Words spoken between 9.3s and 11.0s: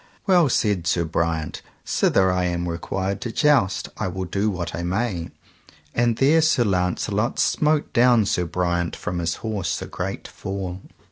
horse a great fall.